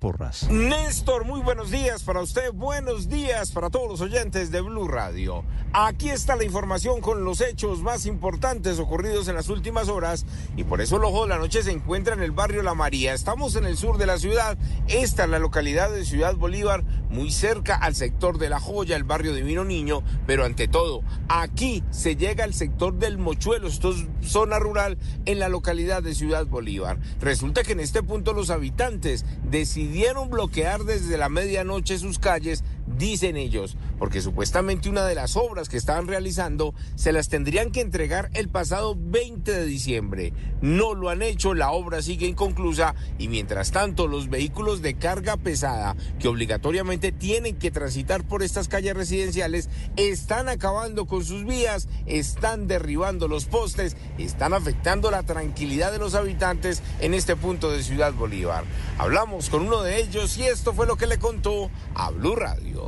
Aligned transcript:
Porras. 0.00 0.48
Néstor, 0.50 1.26
muy 1.26 1.42
buenos 1.42 1.70
días 1.70 2.02
para 2.04 2.22
usted, 2.22 2.52
buenos 2.54 3.10
días 3.10 3.50
para 3.50 3.68
todos 3.68 3.86
los 3.86 4.00
oyentes 4.00 4.50
de 4.50 4.62
Blue 4.62 4.88
Radio. 4.88 5.44
Aquí 5.74 6.08
está 6.08 6.36
la 6.36 6.44
información 6.44 7.02
con 7.02 7.22
los 7.22 7.42
hechos 7.42 7.82
más 7.82 8.06
importantes 8.06 8.78
ocurridos 8.78 9.28
en 9.28 9.34
las 9.34 9.50
últimas 9.50 9.88
horas 9.88 10.24
y 10.56 10.64
por 10.64 10.80
eso 10.80 10.96
el 10.96 11.04
ojo 11.04 11.24
de 11.24 11.28
la 11.28 11.38
noche 11.38 11.62
se 11.62 11.70
encuentra 11.70 12.14
en 12.14 12.22
el 12.22 12.30
barrio 12.30 12.62
La 12.62 12.72
María. 12.72 13.12
Estamos 13.12 13.54
en 13.56 13.66
el 13.66 13.76
sur 13.76 13.98
de 13.98 14.06
la 14.06 14.18
ciudad, 14.18 14.56
esta 14.88 15.24
es 15.24 15.30
la 15.30 15.38
localidad 15.38 15.90
de 15.90 16.06
Ciudad 16.06 16.34
Bolívar, 16.34 16.82
muy 17.10 17.30
cerca 17.30 17.76
al 17.76 17.94
sector 17.94 18.38
de 18.38 18.48
La 18.48 18.58
Joya, 18.58 18.96
el 18.96 19.04
barrio 19.04 19.34
Divino 19.34 19.64
Niño, 19.64 20.02
pero 20.26 20.46
ante 20.46 20.66
todo, 20.66 21.02
aquí 21.28 21.84
se 21.90 22.16
llega 22.16 22.44
al 22.44 22.54
sector 22.54 22.94
del 22.94 23.18
Mochuelo, 23.18 23.68
esto 23.68 23.90
es 23.90 24.06
zona 24.22 24.58
rural 24.58 24.96
en 25.26 25.38
la 25.38 25.50
localidad 25.50 26.02
de 26.02 26.14
Ciudad 26.14 26.46
Bolívar. 26.46 26.98
Resulta 27.20 27.64
que 27.64 27.72
en 27.72 27.80
este 27.80 28.02
punto 28.02 28.32
los 28.32 28.48
habitantes 28.48 29.26
decidieron 29.44 29.89
bloquear 30.30 30.84
desde 30.84 31.18
la 31.18 31.28
medianoche 31.28 31.98
sus 31.98 32.18
calles, 32.18 32.62
dicen 32.98 33.36
ellos, 33.36 33.76
porque 33.98 34.20
supuestamente 34.20 34.88
una 34.88 35.04
de 35.06 35.14
las 35.14 35.36
obras 35.36 35.68
que 35.68 35.76
estaban 35.76 36.06
realizando 36.06 36.74
se 36.94 37.12
las 37.12 37.28
tendrían 37.28 37.70
que 37.70 37.80
entregar 37.80 38.30
el 38.34 38.48
pasado 38.48 38.96
20 38.98 39.52
de 39.52 39.64
diciembre. 39.64 40.32
No 40.60 40.94
lo 40.94 41.08
han 41.08 41.22
hecho, 41.22 41.54
la 41.54 41.70
obra 41.70 42.02
sigue 42.02 42.26
inconclusa 42.26 42.94
y 43.18 43.28
mientras 43.28 43.70
tanto 43.70 44.06
los 44.06 44.28
vehículos 44.28 44.82
de 44.82 44.94
carga 44.94 45.36
pesada 45.36 45.96
que 46.18 46.28
obligatoriamente 46.28 47.12
tienen 47.12 47.56
que 47.56 47.70
transitar 47.70 48.24
por 48.26 48.42
estas 48.42 48.68
calles 48.68 48.94
residenciales 48.94 49.68
están 49.96 50.48
acabando 50.48 51.06
con 51.06 51.24
sus 51.24 51.44
vías, 51.44 51.88
están 52.06 52.66
derribando 52.66 53.28
los 53.28 53.46
postes, 53.46 53.96
están 54.18 54.52
afectando 54.54 55.10
la 55.10 55.22
tranquilidad 55.22 55.92
de 55.92 55.98
los 55.98 56.14
habitantes 56.14 56.82
en 57.00 57.14
este 57.14 57.36
punto 57.36 57.70
de 57.70 57.82
Ciudad 57.82 58.12
Bolívar. 58.12 58.64
Hablamos 58.98 59.50
con 59.50 59.66
uno 59.66 59.82
de 59.82 60.00
ellos 60.00 60.36
y 60.38 60.44
esto 60.44 60.72
fue 60.72 60.86
lo 60.86 60.96
que 60.96 61.06
le 61.06 61.18
contó 61.18 61.70
a 61.94 62.10
Blue 62.10 62.36
Radio. 62.36 62.79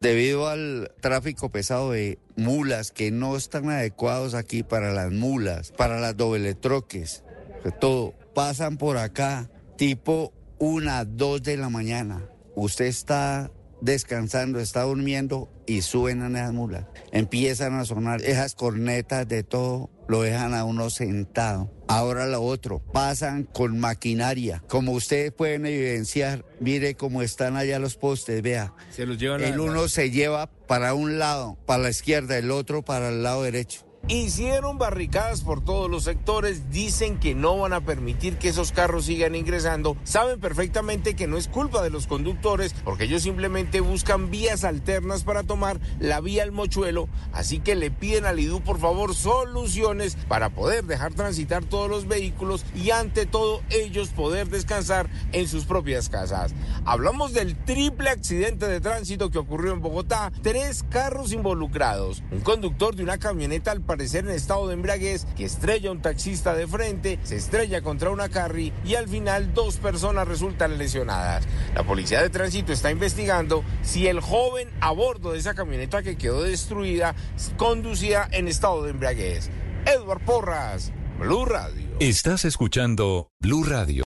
Debido 0.00 0.48
al 0.48 0.92
tráfico 1.00 1.50
pesado 1.50 1.92
de 1.92 2.18
mulas 2.36 2.90
que 2.90 3.10
no 3.10 3.36
están 3.36 3.70
adecuados 3.70 4.34
aquí 4.34 4.62
para 4.62 4.92
las 4.92 5.10
mulas, 5.12 5.72
para 5.72 5.98
las 5.98 6.16
dobletroques, 6.16 7.24
que 7.62 7.70
todo, 7.70 8.12
pasan 8.34 8.76
por 8.76 8.98
acá 8.98 9.48
tipo 9.76 10.32
una, 10.58 11.04
dos 11.04 11.42
de 11.42 11.56
la 11.56 11.68
mañana. 11.68 12.28
Usted 12.54 12.86
está 12.86 13.50
descansando, 13.80 14.60
está 14.60 14.82
durmiendo 14.82 15.48
y 15.66 15.82
suben 15.82 16.22
a 16.22 16.28
esas 16.28 16.52
mulas. 16.52 16.86
Empiezan 17.12 17.74
a 17.74 17.84
sonar 17.84 18.22
esas 18.22 18.54
cornetas 18.54 19.26
de 19.28 19.42
todo, 19.42 19.90
lo 20.08 20.22
dejan 20.22 20.54
a 20.54 20.64
uno 20.64 20.90
sentado. 20.90 21.70
Ahora 21.88 22.26
lo 22.26 22.42
otro, 22.42 22.80
pasan 22.80 23.44
con 23.44 23.78
maquinaria. 23.78 24.62
Como 24.68 24.92
ustedes 24.92 25.32
pueden 25.32 25.66
evidenciar, 25.66 26.44
mire 26.60 26.94
cómo 26.94 27.22
están 27.22 27.56
allá 27.56 27.78
los 27.78 27.96
postes, 27.96 28.42
vea. 28.42 28.72
Se 28.90 29.06
los 29.06 29.18
llevan 29.18 29.42
El 29.42 29.60
uno 29.60 29.88
se 29.88 30.10
lleva 30.10 30.46
para 30.66 30.94
un 30.94 31.18
lado, 31.18 31.58
para 31.66 31.82
la 31.82 31.90
izquierda, 31.90 32.38
el 32.38 32.50
otro 32.50 32.82
para 32.82 33.10
el 33.10 33.22
lado 33.22 33.42
derecho. 33.42 33.83
Hicieron 34.06 34.76
barricadas 34.76 35.40
por 35.40 35.64
todos 35.64 35.90
los 35.90 36.04
sectores, 36.04 36.70
dicen 36.70 37.18
que 37.18 37.34
no 37.34 37.56
van 37.56 37.72
a 37.72 37.80
permitir 37.80 38.36
que 38.36 38.50
esos 38.50 38.70
carros 38.70 39.06
sigan 39.06 39.34
ingresando, 39.34 39.96
saben 40.04 40.38
perfectamente 40.40 41.16
que 41.16 41.26
no 41.26 41.38
es 41.38 41.48
culpa 41.48 41.82
de 41.82 41.88
los 41.88 42.06
conductores 42.06 42.74
porque 42.84 43.04
ellos 43.04 43.22
simplemente 43.22 43.80
buscan 43.80 44.30
vías 44.30 44.64
alternas 44.64 45.24
para 45.24 45.42
tomar 45.42 45.80
la 46.00 46.20
vía 46.20 46.42
al 46.42 46.52
mochuelo, 46.52 47.08
así 47.32 47.60
que 47.60 47.76
le 47.76 47.90
piden 47.90 48.26
al 48.26 48.38
IDU 48.38 48.60
por 48.60 48.78
favor 48.78 49.14
soluciones 49.14 50.18
para 50.28 50.50
poder 50.50 50.84
dejar 50.84 51.14
transitar 51.14 51.64
todos 51.64 51.88
los 51.88 52.06
vehículos 52.06 52.66
y 52.74 52.90
ante 52.90 53.24
todo 53.24 53.62
ellos 53.70 54.10
poder 54.10 54.50
descansar 54.50 55.08
en 55.32 55.48
sus 55.48 55.64
propias 55.64 56.10
casas. 56.10 56.54
Hablamos 56.84 57.32
del 57.32 57.56
triple 57.64 58.10
accidente 58.10 58.68
de 58.68 58.82
tránsito 58.82 59.30
que 59.30 59.38
ocurrió 59.38 59.72
en 59.72 59.80
Bogotá, 59.80 60.30
tres 60.42 60.82
carros 60.90 61.32
involucrados, 61.32 62.22
un 62.30 62.40
conductor 62.40 62.94
de 62.94 63.02
una 63.02 63.16
camioneta 63.16 63.70
al 63.70 63.80
parecer 63.94 64.24
en 64.24 64.32
estado 64.32 64.66
de 64.66 64.74
embriaguez 64.74 65.24
que 65.36 65.44
estrella 65.44 65.92
un 65.92 66.02
taxista 66.02 66.52
de 66.52 66.66
frente, 66.66 67.20
se 67.22 67.36
estrella 67.36 67.80
contra 67.80 68.10
una 68.10 68.28
carry 68.28 68.72
y 68.84 68.96
al 68.96 69.06
final 69.06 69.54
dos 69.54 69.76
personas 69.76 70.26
resultan 70.26 70.78
lesionadas. 70.78 71.44
La 71.76 71.84
policía 71.84 72.20
de 72.20 72.28
tránsito 72.28 72.72
está 72.72 72.90
investigando 72.90 73.62
si 73.82 74.08
el 74.08 74.18
joven 74.18 74.68
a 74.80 74.90
bordo 74.90 75.30
de 75.30 75.38
esa 75.38 75.54
camioneta 75.54 76.02
que 76.02 76.16
quedó 76.16 76.42
destruida 76.42 77.14
conducía 77.56 78.28
en 78.32 78.48
estado 78.48 78.82
de 78.82 78.90
embriaguez. 78.90 79.48
Edward 79.86 80.24
Porras, 80.24 80.90
Blue 81.20 81.44
Radio. 81.44 81.86
Estás 82.00 82.44
escuchando 82.44 83.30
Blue 83.38 83.62
Radio. 83.62 84.02